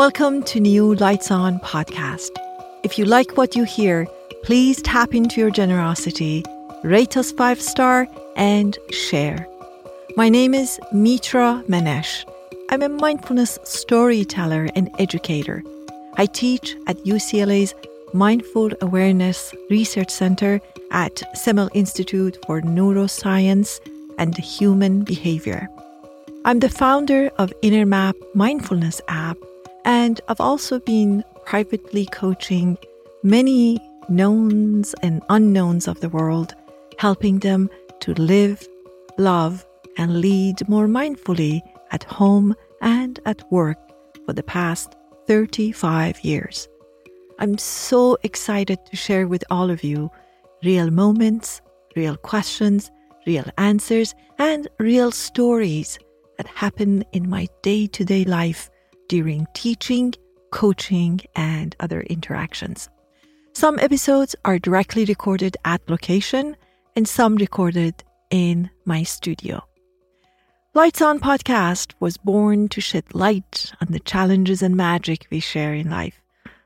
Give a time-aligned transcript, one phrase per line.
[0.00, 2.30] Welcome to new Lights On podcast.
[2.82, 4.06] If you like what you hear,
[4.42, 6.42] please tap into your generosity,
[6.82, 9.46] rate us five star, and share.
[10.16, 12.24] My name is Mitra Manesh.
[12.70, 15.62] I'm a mindfulness storyteller and educator.
[16.14, 17.74] I teach at UCLA's
[18.14, 23.80] Mindful Awareness Research Center at Semel Institute for Neuroscience
[24.16, 25.68] and Human Behavior.
[26.46, 29.36] I'm the founder of InnerMap Mindfulness app
[29.84, 32.78] and I've also been privately coaching
[33.22, 36.54] many knowns and unknowns of the world,
[36.98, 38.66] helping them to live,
[39.18, 43.78] love, and lead more mindfully at home and at work
[44.24, 46.68] for the past 35 years.
[47.38, 50.10] I'm so excited to share with all of you
[50.62, 51.60] real moments,
[51.96, 52.90] real questions,
[53.26, 55.98] real answers, and real stories
[56.36, 58.70] that happen in my day to day life
[59.10, 60.14] during teaching,
[60.52, 62.88] coaching, and other interactions.
[63.54, 66.56] Some episodes are directly recorded at location
[66.94, 69.64] and some recorded in my studio.
[70.74, 75.74] Lights On podcast was born to shed light on the challenges and magic we share
[75.74, 76.22] in life.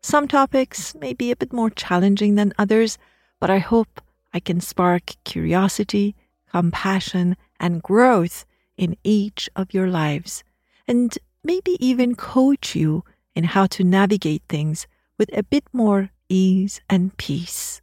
[0.00, 2.98] Some topics may be a bit more challenging than others,
[3.40, 4.00] but I hope
[4.32, 6.14] I can spark curiosity,
[6.52, 10.44] compassion, and growth in each of your lives.
[10.86, 14.86] And maybe even coach you in how to navigate things
[15.18, 17.80] with a bit more ease and peace.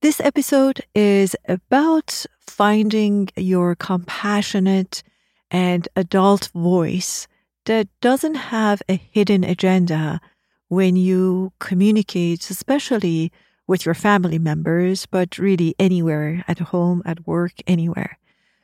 [0.00, 5.02] This episode is about finding your compassionate
[5.50, 7.28] and adult voice
[7.66, 10.20] that doesn't have a hidden agenda
[10.68, 13.30] when you communicate, especially
[13.66, 18.18] with your family members, but really anywhere at home, at work, anywhere.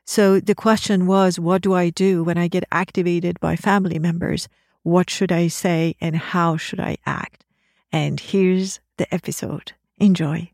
[0.09, 4.49] So the question was, what do I do when I get activated by family members?
[4.83, 7.45] What should I say and how should I act?
[7.93, 9.73] And here's the episode.
[9.99, 10.51] Enjoy.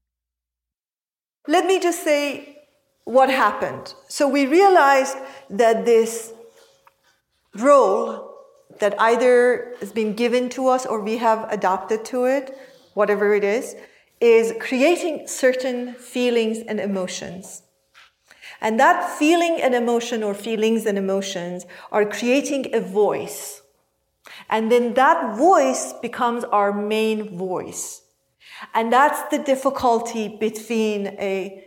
[1.47, 2.65] Let me just say
[3.05, 3.95] what happened.
[4.09, 5.17] So we realized
[5.51, 6.33] that this
[7.55, 8.35] role
[8.81, 12.59] that either has been given to us or we have adopted to it,
[12.95, 13.77] whatever it is,
[14.21, 17.63] is creating certain feelings and emotions.
[18.61, 23.63] And that feeling and emotion or feelings and emotions are creating a voice.
[24.49, 28.03] And then that voice becomes our main voice.
[28.73, 31.67] And that's the difficulty between a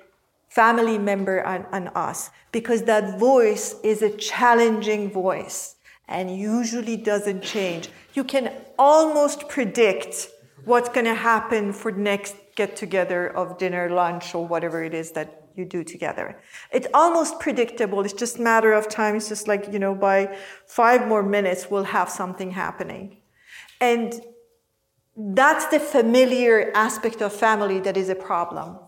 [0.50, 5.76] family member and, and, us, because that voice is a challenging voice
[6.08, 7.90] and usually doesn't change.
[8.14, 10.30] You can almost predict
[10.66, 14.94] what's going to happen for the next get together of dinner, lunch, or whatever it
[14.94, 16.28] is that you do together.
[16.72, 18.02] It's almost predictable.
[18.02, 19.16] It's just matter of time.
[19.16, 20.36] It's just like, you know, by
[20.66, 23.22] five more minutes, we'll have something happening.
[23.80, 24.20] And
[25.16, 28.80] that's the familiar aspect of family that is a problem.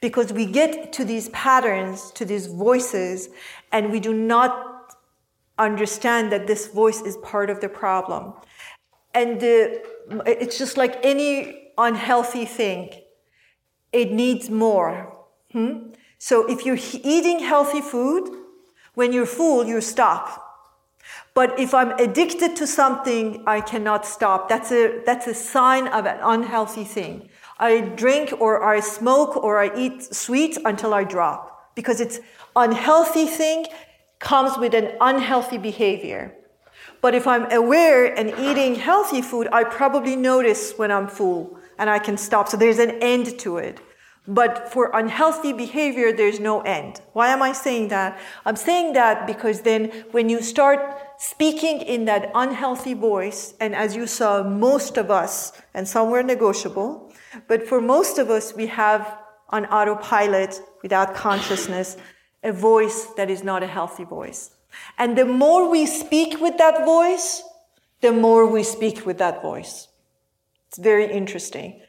[0.00, 3.28] Because we get to these patterns, to these voices,
[3.72, 4.52] and we do not
[5.58, 8.34] understand that this voice is part of the problem.
[9.14, 9.82] And the,
[10.26, 12.92] it's just like any unhealthy thing,
[13.92, 15.18] it needs more
[15.52, 15.90] Hmm?
[16.18, 18.28] So if you're eating healthy food,
[18.94, 20.44] when you're full, you stop.
[21.34, 24.48] But if I'm addicted to something, I cannot stop.
[24.48, 27.28] That's a, that's a sign of an unhealthy thing.
[27.58, 32.20] I drink or I smoke or I eat sweets until I drop because it's
[32.56, 33.66] unhealthy thing
[34.18, 36.34] comes with an unhealthy behavior.
[37.00, 41.88] But if I'm aware and eating healthy food, I probably notice when I'm full and
[41.88, 42.48] I can stop.
[42.48, 43.80] So there's an end to it.
[44.26, 47.00] But for unhealthy behavior, there's no end.
[47.14, 48.18] Why am I saying that?
[48.44, 50.80] I'm saying that because then when you start
[51.18, 56.22] speaking in that unhealthy voice, and as you saw, most of us, and some were
[56.22, 57.10] negotiable,
[57.46, 59.16] but for most of us, we have
[59.48, 61.96] on autopilot, without consciousness,
[62.42, 64.50] a voice that is not a healthy voice.
[64.98, 67.42] And the more we speak with that voice,
[68.02, 69.88] the more we speak with that voice.
[70.68, 71.80] It's very interesting.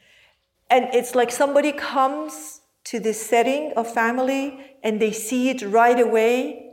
[0.70, 5.98] And it's like somebody comes to this setting of family and they see it right
[5.98, 6.66] away.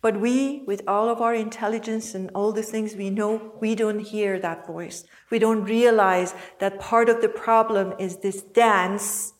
[0.00, 4.00] But we, with all of our intelligence and all the things we know, we don't
[4.00, 5.04] hear that voice.
[5.30, 9.34] We don't realize that part of the problem is this dance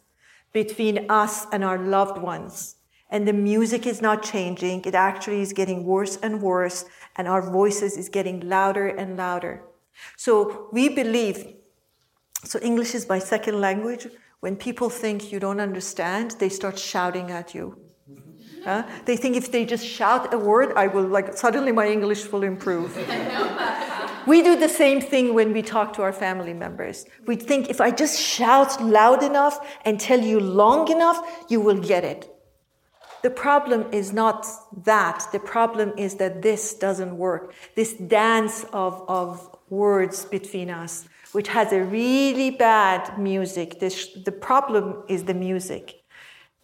[0.52, 2.76] between us and our loved ones.
[3.08, 4.84] And the music is not changing.
[4.84, 6.84] It actually is getting worse and worse.
[7.16, 9.62] And our voices is getting louder and louder.
[10.16, 11.54] So we believe
[12.46, 14.06] so English is my second language.
[14.40, 17.78] When people think you don't understand, they start shouting at you.
[18.66, 22.32] Uh, they think if they just shout a word, I will like suddenly my English
[22.32, 22.98] will improve.
[24.26, 27.06] We do the same thing when we talk to our family members.
[27.26, 31.78] We think if I just shout loud enough and tell you long enough, you will
[31.78, 32.28] get it.
[33.22, 34.44] The problem is not
[34.84, 35.28] that.
[35.30, 37.54] The problem is that this doesn't work.
[37.76, 43.78] This dance of, of words between us, which has a really bad music.
[43.78, 46.02] This, the problem is the music.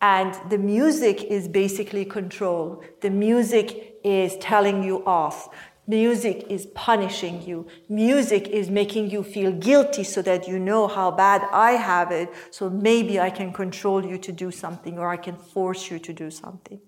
[0.00, 2.82] And the music is basically control.
[3.02, 5.50] The music is telling you off.
[5.86, 7.66] Music is punishing you.
[7.90, 12.30] Music is making you feel guilty so that you know how bad I have it.
[12.50, 16.14] So maybe I can control you to do something or I can force you to
[16.14, 16.80] do something.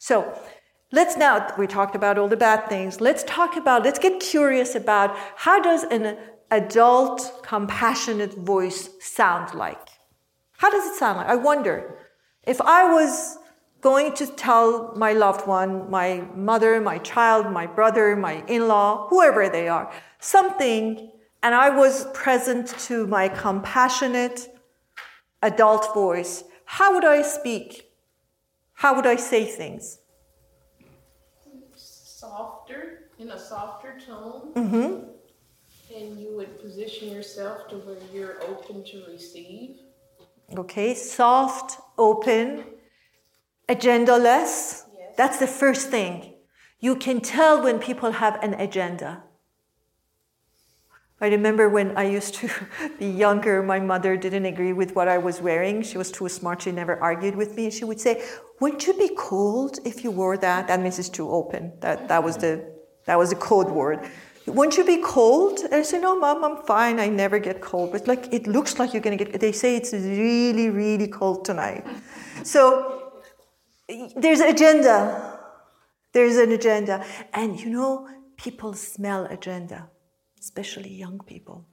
[0.00, 0.36] So
[0.90, 3.00] let's now, we talked about all the bad things.
[3.00, 6.16] Let's talk about, let's get curious about how does an
[6.50, 9.88] adult compassionate voice sound like?
[10.58, 11.28] How does it sound like?
[11.28, 11.98] I wonder.
[12.44, 13.38] If I was
[13.80, 19.06] going to tell my loved one, my mother, my child, my brother, my in law,
[19.08, 21.10] whoever they are, something,
[21.42, 24.48] and I was present to my compassionate
[25.42, 27.92] adult voice, how would I speak?
[28.72, 29.98] How would I say things?
[31.74, 34.52] Softer, in a softer tone.
[34.54, 35.17] Mm-hmm.
[35.98, 39.78] And you would position yourself to where you're open to receive.
[40.56, 42.64] Okay, soft, open,
[43.68, 44.84] agendaless.
[44.96, 45.14] Yes.
[45.16, 46.34] That's the first thing.
[46.78, 49.24] You can tell when people have an agenda.
[51.20, 52.50] I remember when I used to
[53.00, 55.82] be younger, my mother didn't agree with what I was wearing.
[55.82, 56.62] She was too smart.
[56.62, 57.70] She never argued with me.
[57.70, 58.22] She would say,
[58.60, 60.68] Wouldn't you be cold if you wore that?
[60.68, 61.72] That means it's too open.
[61.80, 62.72] That, that, was, the,
[63.06, 64.08] that was the code word.
[64.48, 65.60] Wouldn't you be cold?
[65.60, 66.98] And I say, No, mom, I'm fine.
[67.00, 67.92] I never get cold.
[67.92, 71.44] But like, it looks like you're going to get, they say it's really, really cold
[71.44, 71.86] tonight.
[72.42, 73.12] So
[74.16, 75.38] there's agenda.
[76.12, 77.04] There's an agenda.
[77.32, 79.90] And you know, people smell agenda,
[80.38, 81.66] especially young people.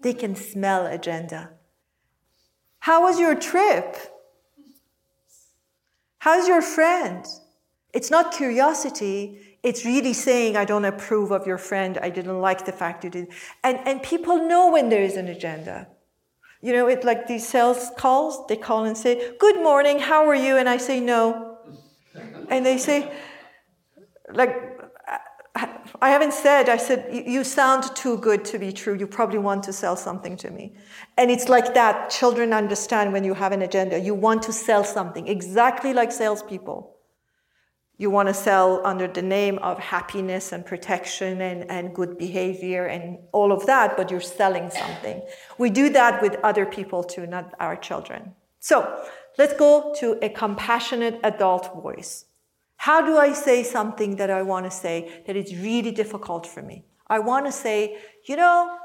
[0.00, 1.50] They can smell agenda.
[2.80, 3.96] How was your trip?
[6.18, 7.24] How's your friend?
[7.92, 9.51] It's not curiosity.
[9.62, 11.98] It's really saying, I don't approve of your friend.
[12.02, 13.28] I didn't like the fact you did.
[13.62, 15.88] And, and people know when there is an agenda.
[16.60, 20.34] You know, it like these sales calls, they call and say, Good morning, how are
[20.34, 20.56] you?
[20.56, 21.58] And I say, No.
[22.48, 23.12] And they say,
[24.32, 24.72] like,
[25.54, 28.94] I haven't said, I said, You sound too good to be true.
[28.94, 30.76] You probably want to sell something to me.
[31.16, 32.10] And it's like that.
[32.10, 33.98] Children understand when you have an agenda.
[33.98, 36.96] You want to sell something, exactly like salespeople.
[37.98, 42.86] You want to sell under the name of happiness and protection and, and good behavior
[42.86, 45.22] and all of that, but you're selling something.
[45.58, 48.34] We do that with other people too, not our children.
[48.58, 49.06] So
[49.38, 52.24] let's go to a compassionate adult voice.
[52.76, 56.62] How do I say something that I want to say that is really difficult for
[56.62, 56.84] me?
[57.06, 58.76] I want to say, you know,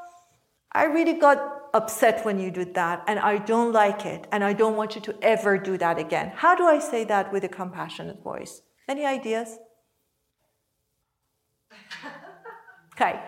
[0.72, 1.40] I really got
[1.74, 5.02] upset when you did that and I don't like it and I don't want you
[5.02, 6.34] to ever do that again.
[6.36, 8.62] How do I say that with a compassionate voice?
[8.88, 9.58] Any ideas?
[12.94, 13.20] Okay.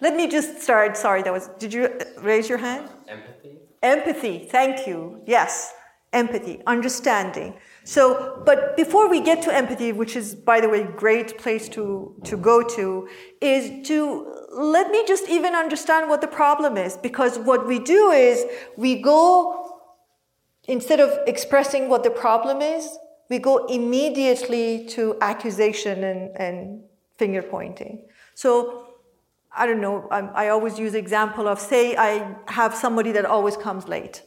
[0.00, 0.96] Let me just start.
[0.96, 1.48] Sorry, that was.
[1.58, 2.90] Did you raise your hand?
[3.08, 3.58] Empathy.
[3.82, 4.48] Empathy.
[4.50, 5.22] Thank you.
[5.26, 5.72] Yes.
[6.12, 6.60] Empathy.
[6.66, 7.54] Understanding.
[7.84, 11.68] So, but before we get to empathy, which is, by the way, a great place
[11.70, 13.08] to, to go to,
[13.40, 16.96] is to let me just even understand what the problem is.
[16.96, 18.44] Because what we do is
[18.76, 19.80] we go,
[20.68, 22.98] instead of expressing what the problem is,
[23.32, 26.82] we go immediately to accusation and, and
[27.16, 28.04] finger pointing.
[28.34, 28.52] So
[29.56, 33.56] I don't know, I, I always use example of say I have somebody that always
[33.56, 34.22] comes late.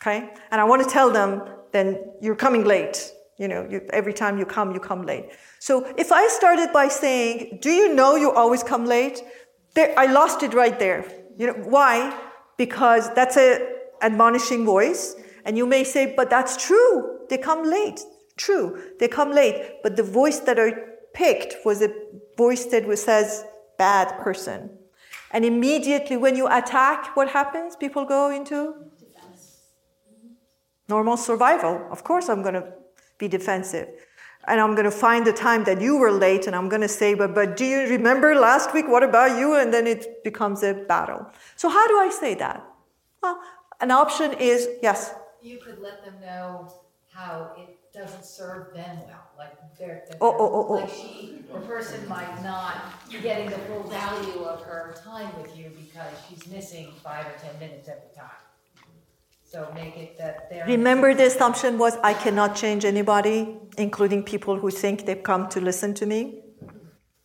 [0.00, 0.28] Okay?
[0.50, 1.30] And I want to tell them,
[1.70, 1.86] then
[2.20, 3.12] you're coming late.
[3.38, 5.26] You know, you, every time you come, you come late.
[5.60, 9.22] So if I started by saying, do you know you always come late?
[9.74, 11.06] There, I lost it right there.
[11.38, 12.18] You know, why?
[12.56, 13.48] Because that's a
[14.02, 15.14] admonishing voice.
[15.44, 17.20] And you may say, but that's true.
[17.28, 18.00] They come late.
[18.36, 20.72] True, they come late, but the voice that I
[21.14, 21.90] picked was a
[22.36, 23.44] voice that says
[23.78, 24.70] bad person.
[25.30, 27.76] And immediately when you attack, what happens?
[27.76, 28.74] People go into
[30.88, 31.86] normal survival.
[31.90, 32.72] Of course, I'm going to
[33.18, 33.88] be defensive.
[34.48, 36.88] And I'm going to find the time that you were late, and I'm going to
[36.88, 38.86] say, but, but do you remember last week?
[38.86, 39.56] What about you?
[39.56, 41.26] And then it becomes a battle.
[41.56, 42.64] So, how do I say that?
[43.22, 43.40] Well,
[43.80, 45.14] an option is yes.
[45.42, 46.72] You could let them know
[47.16, 49.30] how it doesn't serve them well.
[49.38, 52.76] Like they're, they're oh, oh, oh, oh, like she, the person might not
[53.10, 57.34] be getting the full value of her time with you because she's missing five or
[57.40, 58.42] ten minutes every time.
[59.44, 60.66] So make it that they're.
[60.66, 65.60] Remember, the assumption was I cannot change anybody, including people who think they've come to
[65.60, 66.42] listen to me.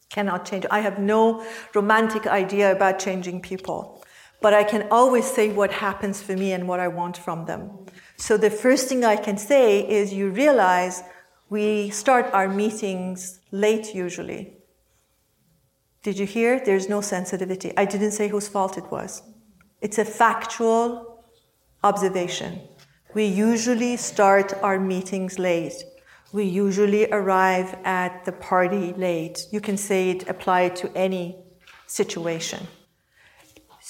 [0.09, 0.65] Cannot change.
[0.71, 4.00] I have no romantic idea about changing people,
[4.41, 7.69] but I can always say what happens for me and what I want from them.
[8.17, 11.03] So the first thing I can say is you realize
[11.49, 14.57] we start our meetings late usually.
[16.03, 16.59] Did you hear?
[16.59, 17.71] There's no sensitivity.
[17.77, 19.21] I didn't say whose fault it was.
[19.81, 21.23] It's a factual
[21.83, 22.61] observation.
[23.13, 25.83] We usually start our meetings late.
[26.31, 29.45] We usually arrive at the party late.
[29.51, 31.37] You can say it applied to any
[31.85, 32.67] situation.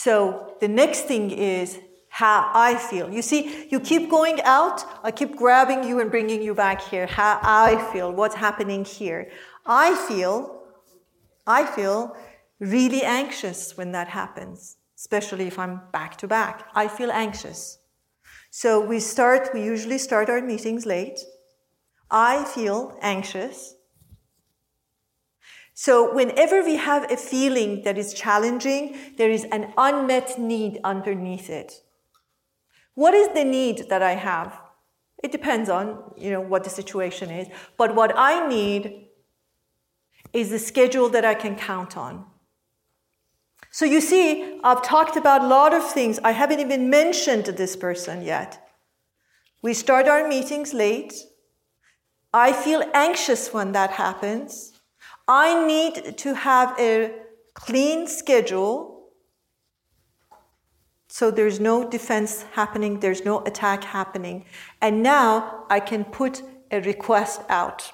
[0.04, 1.78] So the next thing is
[2.10, 3.08] how I feel.
[3.12, 7.06] You see, you keep going out, I keep grabbing you and bringing you back here.
[7.06, 9.30] How I feel, what's happening here.
[9.64, 10.64] I feel,
[11.46, 12.18] I feel
[12.60, 16.68] really anxious when that happens, especially if I'm back to back.
[16.74, 17.78] I feel anxious.
[18.50, 21.20] So we start, we usually start our meetings late.
[22.10, 23.76] I feel anxious.
[25.74, 31.50] So whenever we have a feeling that is challenging, there is an unmet need underneath
[31.50, 31.82] it.
[32.94, 34.60] What is the need that I have?
[35.24, 37.48] It depends on, you know, what the situation is.
[37.78, 39.08] But what I need
[40.34, 42.26] is a schedule that I can count on.
[43.70, 46.20] So you see, I've talked about a lot of things.
[46.24, 48.68] I haven't even mentioned this person yet.
[49.62, 51.14] We start our meetings late.
[52.34, 54.71] I feel anxious when that happens.
[55.34, 57.14] I need to have a
[57.54, 58.92] clean schedule
[61.08, 64.46] so there's no defense happening, there's no attack happening.
[64.82, 67.92] And now I can put a request out.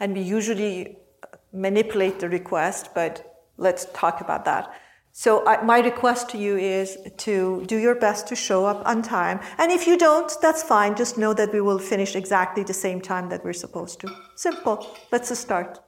[0.00, 4.72] And we usually uh, manipulate the request, but let's talk about that.
[5.12, 9.02] So I, my request to you is to do your best to show up on
[9.02, 9.40] time.
[9.58, 10.96] And if you don't, that's fine.
[10.96, 14.08] Just know that we will finish exactly the same time that we're supposed to.
[14.36, 14.86] Simple.
[15.12, 15.80] Let's start.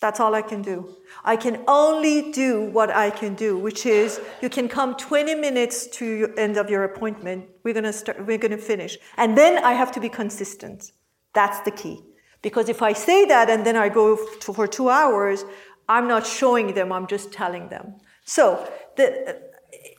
[0.00, 0.96] That's all I can do.
[1.24, 5.88] I can only do what I can do, which is you can come 20 minutes
[5.98, 7.46] to end of your appointment.
[7.64, 8.96] We're going to start, we're going to finish.
[9.16, 10.92] And then I have to be consistent.
[11.34, 12.00] That's the key.
[12.42, 15.44] Because if I say that and then I go to, for two hours,
[15.88, 17.96] I'm not showing them, I'm just telling them.
[18.24, 19.32] So the, uh,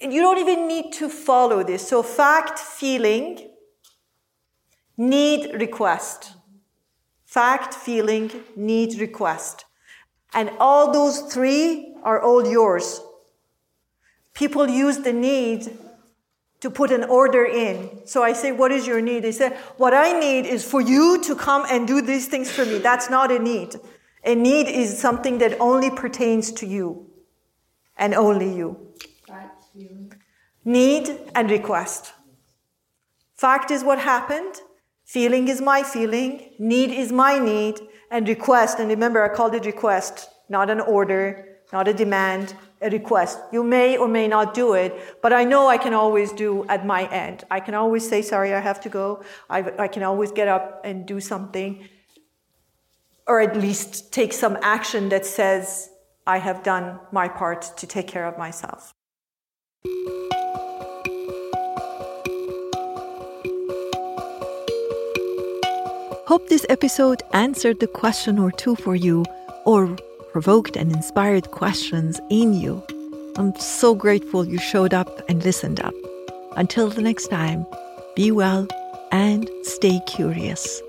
[0.01, 1.85] you don't even need to follow this.
[1.85, 3.49] So fact, feeling,
[4.95, 6.35] need, request.
[7.25, 9.65] Fact, feeling, need, request.
[10.33, 13.01] And all those three are all yours.
[14.33, 15.67] People use the need
[16.61, 18.01] to put an order in.
[18.05, 19.23] So I say, What is your need?
[19.23, 22.65] They say, What I need is for you to come and do these things for
[22.65, 22.79] me.
[22.79, 23.75] That's not a need.
[24.23, 27.09] A need is something that only pertains to you
[27.97, 28.93] and only you.
[30.65, 32.13] Need and request.
[33.35, 34.61] Fact is what happened.
[35.09, 36.51] Feeling is my feeling.
[36.59, 37.79] Need is my need.
[38.11, 42.91] And request, and remember, I called it request, not an order, not a demand, a
[42.91, 43.39] request.
[43.51, 46.85] You may or may not do it, but I know I can always do at
[46.85, 47.43] my end.
[47.49, 49.23] I can always say, sorry, I have to go.
[49.49, 51.87] I, I can always get up and do something
[53.25, 55.89] or at least take some action that says,
[56.27, 58.93] I have done my part to take care of myself.
[66.29, 69.25] Hope this episode answered the question or two for you
[69.65, 69.87] or
[70.31, 72.83] provoked and inspired questions in you.
[73.37, 75.95] I'm so grateful you showed up and listened up.
[76.55, 77.65] Until the next time,
[78.15, 78.67] be well
[79.11, 80.83] and stay curious.